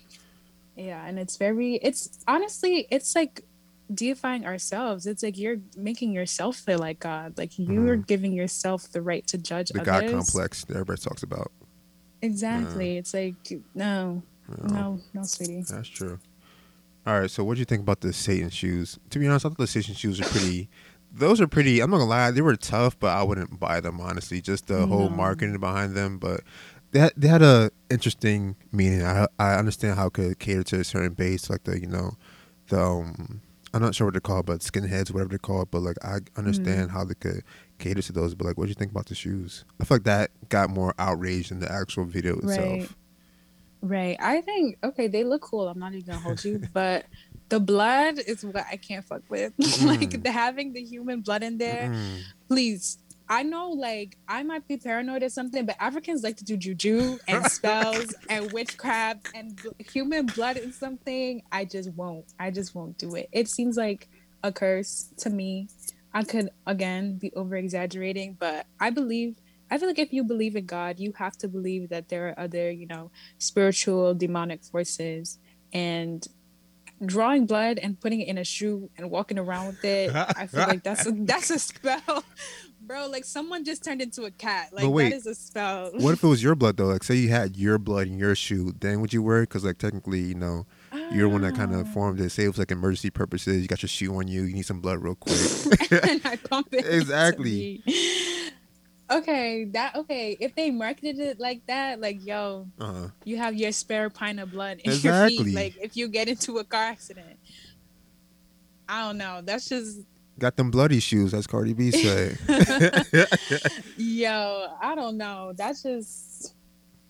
[0.75, 3.43] Yeah, and it's very it's honestly it's like
[3.93, 5.05] deifying ourselves.
[5.05, 7.37] It's like you're making yourself feel like God.
[7.37, 9.79] Like you're giving yourself the right to judge Mm-hmm.
[9.79, 11.51] the god complex that everybody talks about
[12.21, 12.97] Exactly.
[12.97, 13.35] It's like
[13.75, 15.63] no, you no, no, sweetie.
[15.69, 16.19] That's true.
[17.05, 18.99] All right, so what do you think about the Satan shoes?
[19.09, 20.69] To be honest, I thought the Satan shoes are pretty.
[21.13, 21.81] Those are pretty.
[21.81, 24.41] I'm not gonna lie, they were tough, but I wouldn't buy them honestly.
[24.41, 26.41] Just the whole marketing behind them, but
[26.91, 29.03] they had, they had a interesting meaning.
[29.03, 32.13] I I understand how it could cater to a certain base, like the you know,
[32.69, 33.41] the um,
[33.73, 35.69] I'm not sure what they're called, but skinheads, whatever they're called.
[35.71, 36.97] But like I understand Mm-hmm.
[36.97, 37.43] how they could
[37.79, 38.33] cater to those.
[38.35, 39.65] But like, what do you think about the shoes?
[39.79, 42.69] I feel like that got more outrage than the actual video itself.
[42.69, 42.89] Right.
[43.83, 44.17] Right.
[44.19, 45.67] I think okay, they look cool.
[45.67, 47.05] I'm not even gonna hold you, but
[47.51, 49.51] the blood is what I can't fuck with.
[49.83, 50.23] like Mm.
[50.23, 51.89] the, having the human blood in there.
[51.93, 52.21] Mm.
[52.47, 52.97] Please.
[53.29, 57.17] I know like I might be paranoid or something, but Africans like to do juju
[57.27, 59.57] and spells and witchcraft and
[59.93, 62.25] human blood is something I just won't.
[62.39, 63.29] I just won't do it.
[63.31, 64.09] It seems like
[64.43, 65.69] a curse to me.
[66.13, 69.35] I could again be over exaggerating, but I believe
[69.69, 72.37] I feel like if you believe in God, you have to believe that there are
[72.37, 75.39] other, you know, spiritual demonic forces
[75.71, 76.27] and
[77.05, 80.15] drawing blood and putting it in a shoe and walking around with it.
[80.15, 82.23] I feel like that's a, that's a spell.
[82.81, 84.69] bro, like someone just turned into a cat.
[84.71, 85.91] Like wait, that is a spell.
[85.93, 86.87] what if it was your blood though?
[86.87, 89.49] Like say you had your blood in your shoe, then would you wear it?
[89.49, 90.65] Because like technically, you know,
[91.11, 91.91] you're one that kind of ah.
[91.91, 92.29] formed it.
[92.31, 93.61] Say it was like emergency purposes.
[93.61, 94.43] You got your shoe on you.
[94.43, 95.91] You need some blood real quick.
[95.91, 96.85] and I pump it.
[96.85, 97.83] exactly.
[99.11, 100.37] Okay, that okay.
[100.39, 103.09] If they marketed it like that, like yo, uh-huh.
[103.25, 105.35] you have your spare pint of blood in exactly.
[105.35, 105.55] your feet.
[105.55, 107.37] Like if you get into a car accident,
[108.87, 109.41] I don't know.
[109.43, 109.99] That's just
[110.39, 112.37] got them bloody shoes, as Cardi B say.
[113.97, 115.53] yo, I don't know.
[115.55, 116.55] That's just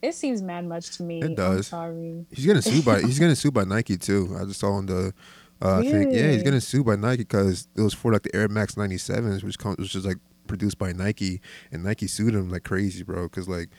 [0.01, 1.21] it seems mad much to me.
[1.21, 1.57] It does.
[1.57, 2.25] I'm sorry.
[2.31, 4.35] He's getting sued by he's getting sued by Nike too.
[4.39, 5.13] I just saw on the
[5.61, 8.35] uh, I think yeah, he's gonna sue by Nike because it was for like the
[8.35, 10.17] Air Max 97s, which comes which is like
[10.51, 11.39] produced by Nike,
[11.71, 13.23] and Nike sued him like crazy, bro.
[13.23, 13.69] Because like,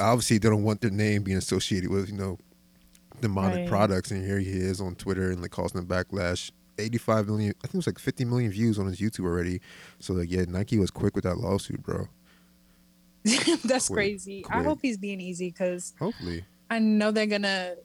[0.00, 2.38] obviously they don't want their name being associated with you know
[3.20, 3.68] demonic right.
[3.68, 6.50] products, and here he is on Twitter and like causing a backlash.
[6.76, 9.60] 85 million, I think it was like 50 million views on his YouTube already.
[10.00, 12.08] So like, yeah, Nike was quick with that lawsuit, bro.
[13.64, 14.42] That's quick, crazy.
[14.42, 14.56] Quick.
[14.56, 17.76] I hope he's being easy because hopefully I know they're gonna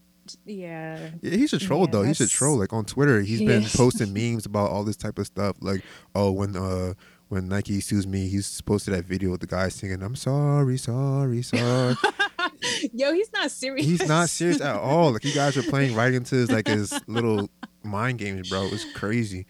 [0.45, 1.09] yeah.
[1.21, 2.03] Yeah, he's a troll yeah, though.
[2.03, 2.57] He's a troll.
[2.57, 5.57] Like on Twitter, he's been posting memes about all this type of stuff.
[5.61, 5.83] Like,
[6.15, 6.93] oh, when uh
[7.29, 11.41] when Nike sues me, he's posted that video with the guy singing, "I'm sorry, sorry,
[11.43, 11.95] sorry."
[12.93, 13.85] Yo, he's not serious.
[13.85, 15.13] He's not serious at all.
[15.13, 17.49] Like you guys are playing right into his like his little
[17.83, 18.63] mind games, bro.
[18.71, 19.45] It's crazy.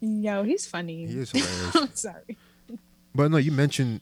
[0.00, 1.06] Yo, he's funny.
[1.06, 1.76] He is hilarious.
[1.76, 2.36] I'm sorry.
[3.14, 4.00] But no, you mentioned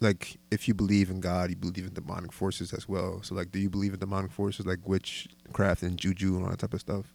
[0.00, 3.22] like if you believe in God, you believe in demonic forces as well.
[3.22, 6.58] So like, do you believe in demonic forces like witchcraft and juju and all that
[6.58, 7.14] type of stuff?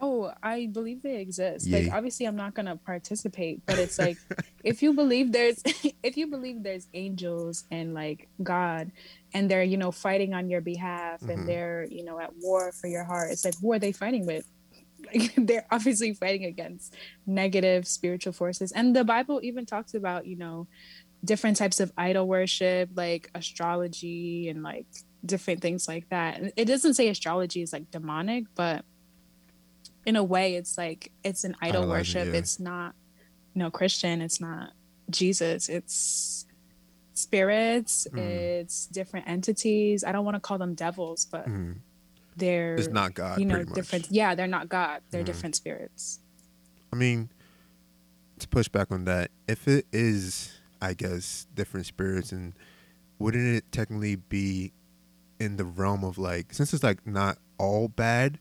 [0.00, 1.66] Oh, I believe they exist.
[1.66, 1.84] Yay.
[1.84, 4.16] Like obviously I'm not gonna participate, but it's like
[4.64, 5.62] if you believe there's
[6.02, 8.92] if you believe there's angels and like God
[9.34, 11.30] and they're, you know, fighting on your behalf mm-hmm.
[11.30, 14.26] and they're, you know, at war for your heart, it's like who are they fighting
[14.26, 14.46] with?
[15.12, 16.94] Like they're obviously fighting against
[17.26, 18.72] negative spiritual forces.
[18.72, 20.68] And the Bible even talks about, you know,
[21.24, 24.86] different types of idol worship, like astrology and like
[25.24, 26.38] different things like that.
[26.38, 28.84] And It doesn't say astrology is like demonic, but
[30.06, 32.38] in a way it's like it's an idol worship yeah.
[32.38, 32.94] it's not
[33.54, 34.72] you know christian it's not
[35.10, 36.46] jesus it's
[37.14, 38.18] spirits mm.
[38.18, 41.74] it's different entities i don't want to call them devils but mm.
[42.36, 45.26] they're it's not god you know different yeah they're not god they're mm.
[45.26, 46.20] different spirits
[46.92, 47.28] i mean
[48.38, 52.54] to push back on that if it is i guess different spirits and
[53.18, 54.72] wouldn't it technically be
[55.40, 58.38] in the realm of like since it's like not all bad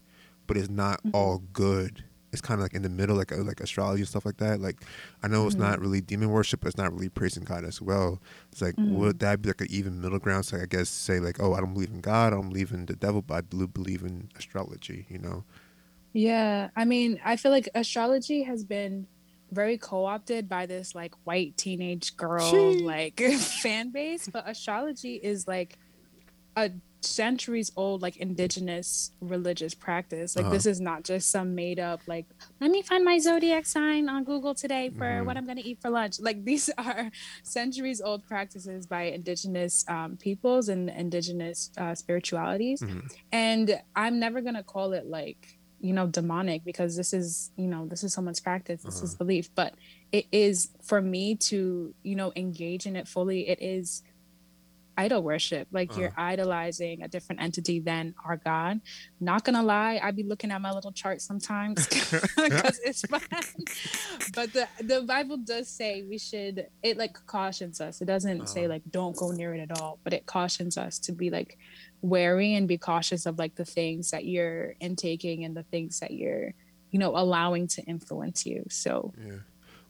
[0.48, 1.16] but it's not mm-hmm.
[1.16, 2.04] all good.
[2.34, 4.60] It's kind of like in the middle, like uh, like astrology and stuff like that.
[4.60, 4.82] Like,
[5.24, 5.48] I know mm-hmm.
[5.48, 5.82] it's not mm-hmm.
[5.82, 8.20] really demon worship, but it's not really praising God as well.
[8.52, 8.96] It's like, mm-hmm.
[8.96, 10.46] would that be like an even middle ground?
[10.46, 12.86] So I guess say like, oh, I don't believe in God, I don't believe in
[12.86, 15.06] the devil, but I do believe in astrology.
[15.10, 15.44] You know?
[16.14, 19.08] Yeah, I mean, I feel like astrology has been
[19.52, 25.78] very co-opted by this like white teenage girl like fan base, but astrology is like
[26.56, 30.54] a centuries old like indigenous religious practice like uh-huh.
[30.54, 32.26] this is not just some made up like
[32.60, 35.26] let me find my zodiac sign on google today for mm-hmm.
[35.26, 37.12] what i'm going to eat for lunch like these are
[37.44, 43.06] centuries old practices by indigenous um, peoples and indigenous uh, spiritualities mm-hmm.
[43.32, 47.68] and i'm never going to call it like you know demonic because this is you
[47.68, 49.06] know this is someone's practice this uh-huh.
[49.06, 49.76] is belief but
[50.12, 54.04] it is for me to you know engage in it fully it is
[54.98, 55.68] idol worship.
[55.72, 56.02] Like uh-huh.
[56.02, 58.82] you're idolizing a different entity than our God.
[59.20, 63.22] Not gonna lie, I'd be looking at my little chart sometimes because it's fun.
[64.34, 66.68] but the the Bible does say we should.
[66.84, 68.02] It like cautions us.
[68.02, 68.48] It doesn't uh-huh.
[68.48, 71.58] say like don't go near it at all, but it cautions us to be like
[72.02, 76.12] wary and be cautious of like the things that you're intaking and the things that
[76.12, 76.54] you're
[76.92, 78.66] you know allowing to influence you.
[78.70, 79.40] So yeah.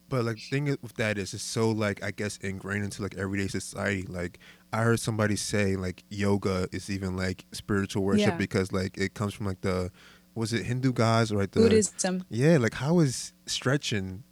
[0.10, 3.16] But like the thing with that is it's so like I guess ingrained into like
[3.16, 4.04] everyday society.
[4.04, 4.40] Like
[4.74, 8.38] I heard somebody say like yoga is even like spiritual worship yeah.
[8.38, 9.92] because like it comes from like the
[10.36, 12.24] was it Hindu gods or like the Buddhism.
[12.30, 14.24] Yeah, like how is stretching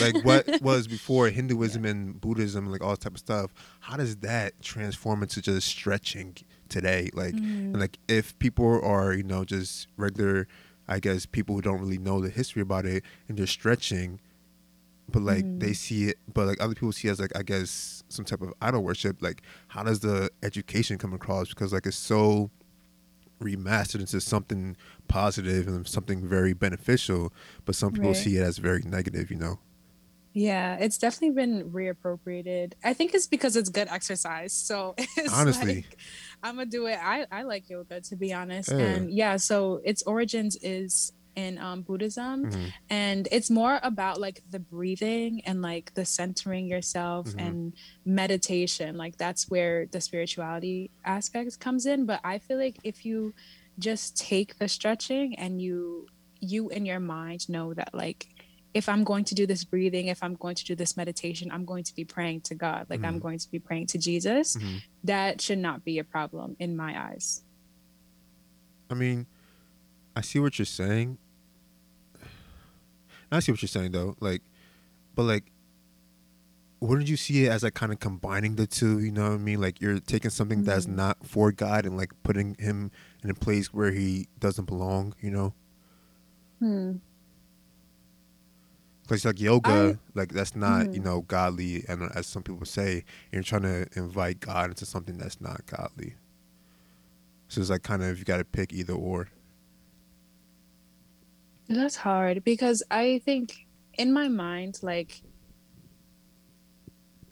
[0.00, 1.90] like what was before Hinduism yeah.
[1.90, 3.52] and Buddhism, like all type of stuff.
[3.80, 6.36] How does that transform into just stretching
[6.68, 7.10] today?
[7.12, 7.78] Like, mm.
[7.78, 10.48] like if people are, you know, just regular,
[10.88, 14.20] I guess people who don't really know the history about it and they're stretching,
[15.08, 15.60] but like mm.
[15.60, 18.42] they see it but like other people see it as like i guess some type
[18.42, 19.22] of idol worship.
[19.22, 21.48] Like how does the education come across?
[21.48, 22.50] Because like it's so
[23.40, 24.76] remastered into something
[25.08, 27.30] positive and something very beneficial
[27.66, 28.16] but some people right.
[28.16, 29.58] see it as very negative you know?
[30.32, 32.72] Yeah it's definitely been reappropriated.
[32.82, 34.94] I think it's because it's good exercise so
[35.34, 35.74] honestly.
[35.74, 35.98] like,
[36.42, 36.98] i'm gonna do it.
[37.02, 38.70] I i like yoga to be honest.
[38.70, 38.78] Yeah.
[38.78, 42.66] and yeah so its origins is in um, Buddhism, Mm-hmm.
[42.90, 47.40] and it's more about like the breathing and like the centering yourself Mhm.
[47.46, 47.72] and
[48.04, 48.96] meditation.
[48.96, 52.06] Like that's where the spirituality aspect comes in.
[52.06, 53.34] But I feel like if you
[53.78, 56.06] just take the stretching and you
[56.40, 58.28] you in your mind know that like
[58.74, 61.64] if I'm going to do this breathing, if I'm going to do this meditation, I'm
[61.64, 62.86] going to be praying to God.
[62.90, 63.22] Like I'm Mhm.
[63.26, 64.56] going to be praying to Jesus.
[64.56, 64.82] Mhm.
[65.04, 67.42] That should not be a problem in my eyes.
[68.90, 69.26] I mean,
[70.14, 71.18] I see what you're saying.
[73.36, 74.16] I see what you're saying though.
[74.20, 74.42] Like,
[75.14, 75.44] but like,
[76.80, 78.98] wouldn't you see it as like kind of combining the two?
[79.00, 79.60] You know what I mean?
[79.60, 80.94] Like you're taking something that's Mhm.
[80.96, 82.90] not for God and like putting him
[83.22, 85.14] in a place where he doesn't belong.
[85.20, 85.54] You know,
[86.58, 86.92] Hmm.
[89.02, 91.04] because like yoga, I- like that's not you Mhm.
[91.04, 95.16] know godly, and uh, as some people say, you're trying to invite God into something
[95.16, 96.14] that's not godly.
[97.48, 99.28] So it's like kind of you got to pick either or.
[101.68, 103.66] That's hard because I think
[103.98, 105.22] in my mind, like,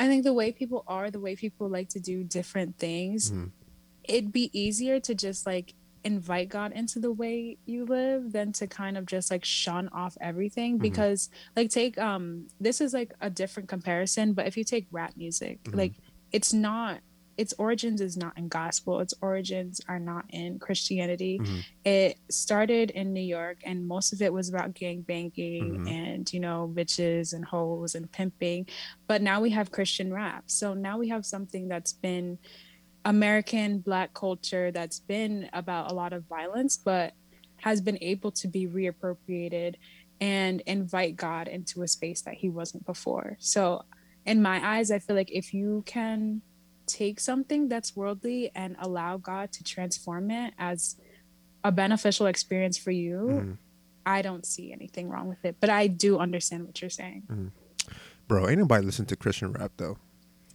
[0.01, 3.53] I think the way people are, the way people like to do different things, Mhm.
[4.05, 8.67] it'd be easier to just like invite God into the way you live than to
[8.67, 10.79] kind of just like shun off everything.
[10.79, 10.83] Mhm.
[10.83, 15.17] Because, like, take um, this is like a different comparison, but if you take rap
[15.17, 15.77] music, Mhm.
[15.77, 15.93] like,
[16.33, 17.01] it's not.
[17.37, 19.01] Its origins is not in gospel.
[19.01, 21.65] Its origins are not in Christianity Mhm.
[21.85, 25.91] it started in New York and most of it was about gang banging Mhm.
[25.91, 28.67] and you know bitches and hoes and pimping
[29.07, 32.39] but now we have Christian rap so now we have something that's been
[33.05, 37.13] American black culture that's been about a lot of violence but
[37.57, 39.75] has been able to be reappropriated
[40.21, 43.83] and invite God into a space that he wasn't before so
[44.25, 46.41] in my eyes I feel like if you can
[46.87, 50.97] take something that's worldly and allow God to transform it as
[51.63, 53.59] a beneficial experience for you, Mhm.
[54.07, 55.57] I don't see anything wrong with it.
[55.61, 57.53] But I do understand what you're saying.
[58.29, 59.99] Bro, ain't nobody listen to Christian rap though.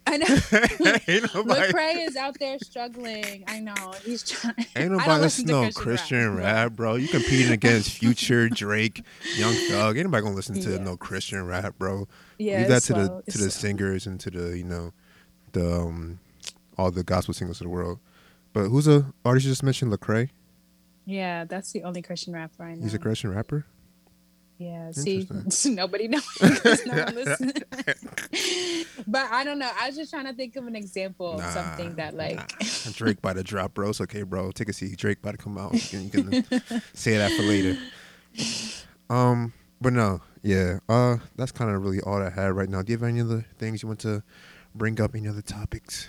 [0.07, 0.25] I know.
[1.07, 3.43] ain't nobody, Lecrae is out there struggling.
[3.47, 3.93] I know.
[4.03, 4.55] He's trying.
[4.75, 6.95] ain't nobody listen to no Christian Christian rap, rap, bro.
[6.95, 9.03] You competing against Future, Drake,
[9.37, 9.97] Young Thug.
[9.97, 10.77] Ain't nobody gonna listen to Yeah.
[10.77, 12.07] no Christian rap, bro.
[12.39, 13.07] Yeah, Leave that to slow.
[13.07, 13.59] the It's to the slow.
[13.61, 14.93] singers and to the you know
[15.53, 16.19] the um
[16.77, 17.99] all the gospel singers of the world.
[18.53, 19.91] But who's a artist you just mentioned?
[19.91, 20.29] Lecrae.
[21.05, 22.83] Yeah, that's the only Christian rapper I know.
[22.83, 23.65] He's a Christian rapper.
[24.59, 25.25] Yeah, see,
[25.67, 26.23] nobody knows.
[26.41, 26.51] no
[29.07, 29.71] but I don't know.
[29.79, 32.91] I was just trying to think of an example of something that, like, nah.
[32.91, 33.89] Drake by the drop, bro.
[33.89, 34.51] It's okay, bro.
[34.51, 34.97] Take a seat.
[34.97, 35.73] Drake by to come out.
[35.73, 36.43] You can, you can
[36.93, 37.77] say that for later.
[39.09, 40.79] Um, but no, yeah.
[40.89, 42.81] Uh, that's kind of really all I had right now.
[42.81, 44.21] Do you have any other things you want to
[44.75, 45.15] bring up?
[45.15, 46.07] Any other topics?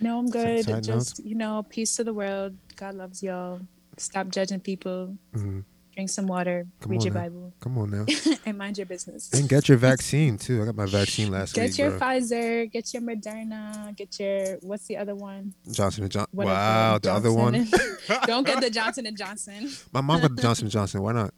[0.00, 0.64] no, I'm good.
[0.64, 2.56] side Just you know, peace to the world.
[2.76, 3.60] God loves y'all.
[3.96, 5.16] Stop judging people.
[5.32, 5.60] hmm
[5.94, 6.66] Drink some water.
[6.80, 7.20] Come read your now.
[7.20, 8.04] Bible, Come on now,
[8.46, 9.32] and mind your business.
[9.32, 10.60] and get your vaccine too.
[10.60, 12.00] I got my vaccine last Get week, Get your bro.
[12.00, 12.68] Pfizer.
[12.72, 13.94] Get your Moderna.
[13.96, 15.54] Get your what's the other one?
[15.70, 16.30] Johnson and Johnson.
[16.36, 17.68] Wow, the other one.
[18.26, 19.70] Don't get the Johnson and Johnson.
[19.92, 21.00] My mom got the Johnson and Johnson.
[21.00, 21.32] Why not?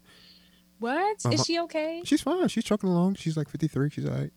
[0.79, 1.33] What Uh-huh.
[1.35, 2.01] is she okay?
[2.03, 2.47] She's fine.
[2.47, 3.13] She's trucking along.
[3.15, 3.91] She's like 53.
[3.91, 4.33] She's all right.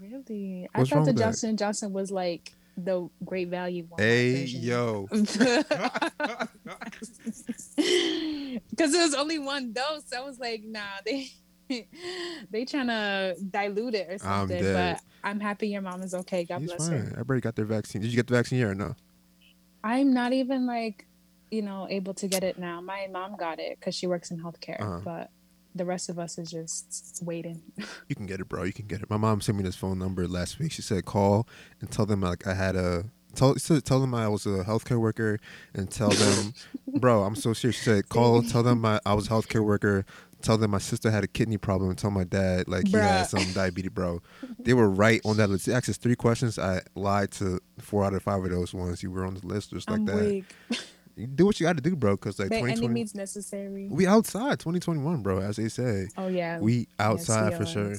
[0.00, 0.68] Really?
[0.74, 1.24] What's I thought the with that?
[1.24, 4.00] Johnson Johnson was like the great value one.
[4.00, 5.06] Hey, yo.
[8.70, 10.12] Because there was only one dose.
[10.16, 11.28] I was like, nah, they
[12.50, 14.62] they trying to dilute it or I'm something.
[14.62, 14.96] dead.
[14.96, 16.44] But I'm happy your mom is okay.
[16.44, 16.98] God bless fine.
[16.98, 17.08] her.
[17.12, 18.02] Everybody got their vaccine.
[18.02, 18.94] Did you get the vaccine yet or no?
[19.82, 21.06] I'm not even like,
[21.50, 22.80] you know, able to get it now.
[22.80, 25.00] My mom got it because she works in healthcare, Uh-huh.
[25.04, 25.30] but
[25.74, 27.62] the rest of us is just waiting.
[28.08, 28.64] You can get it, bro.
[28.64, 29.08] You can get it.
[29.08, 30.72] My mom sent me this phone number last week.
[30.72, 31.48] She said call
[31.80, 35.38] and tell them like I had a tell tell them I was a healthcare worker
[35.72, 36.54] and tell them,
[37.00, 37.24] bro.
[37.24, 37.76] I'm so serious.
[37.76, 40.04] She said call, tell them my, I was a healthcare worker.
[40.42, 41.88] Tell them my sister had a kidney problem.
[41.88, 44.20] And tell my dad like he had some diabetes, bro.
[44.58, 45.64] They were right on that list.
[45.66, 46.58] They asked us three questions.
[46.58, 49.02] I lied to four out of five of those ones.
[49.02, 50.44] You were on the list just like I'm that.
[51.34, 52.12] Do what you got to do, bro.
[52.16, 53.88] Because like By any 2020, means necessary.
[53.90, 55.38] we outside 2021, bro.
[55.40, 57.96] As they say, Oh yeah, we outside Yes, for we sure.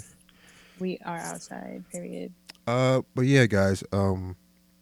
[0.79, 1.83] We are outside.
[1.91, 2.33] Period.
[2.67, 4.35] Uh, but yeah, guys, um,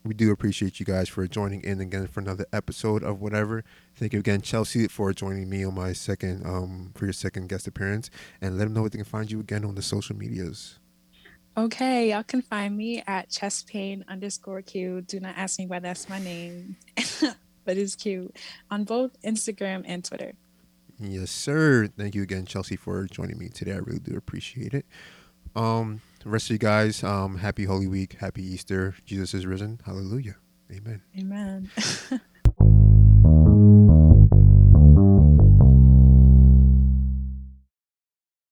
[0.04, 3.62] we do appreciate you guys for joining in again for another episode of whatever.
[3.94, 7.66] Thank you again, Chelsea, for joining me on my second, um, for your second guest
[7.66, 10.78] appearance, and let them know where they can find you again on the social medias.
[11.56, 15.02] Okay, y'all can find me at chest pain underscore Q.
[15.02, 16.76] Do not ask me why that's my name,
[17.64, 18.36] but it's cute
[18.70, 20.34] on both Instagram and Twitter.
[20.98, 21.88] Yes, sir.
[21.98, 23.72] Thank you again, Chelsea, for joining me today.
[23.72, 24.86] I really do appreciate it.
[25.56, 28.94] Um, the rest of you guys, um, happy Holy Week, happy Easter.
[29.04, 29.80] Jesus is risen.
[29.84, 30.36] Hallelujah.
[30.72, 31.02] Amen.
[31.18, 31.70] Amen.